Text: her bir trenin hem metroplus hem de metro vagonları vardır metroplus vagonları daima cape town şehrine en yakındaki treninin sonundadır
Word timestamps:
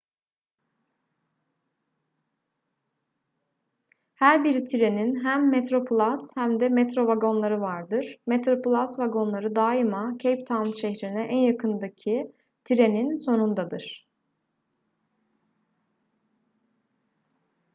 her 4.15 4.43
bir 4.43 4.67
trenin 4.67 5.23
hem 5.23 5.49
metroplus 5.51 6.31
hem 6.37 6.59
de 6.59 6.69
metro 6.69 7.07
vagonları 7.07 7.61
vardır 7.61 8.17
metroplus 8.27 8.99
vagonları 8.99 9.55
daima 9.55 10.13
cape 10.19 10.43
town 10.43 10.71
şehrine 10.71 11.23
en 11.23 11.37
yakındaki 11.51 12.31
treninin 12.65 13.15
sonundadır 13.15 14.07